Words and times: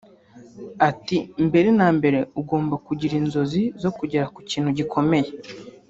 Ati”Mbere 0.89 1.69
na 1.79 1.87
mbere 1.97 2.19
ugomba 2.41 2.75
kugira 2.85 3.13
inzozi 3.21 3.61
zo 3.81 3.89
kugera 3.97 4.25
ku 4.33 4.39
kintu 4.49 4.69
gikomeye 4.77 5.29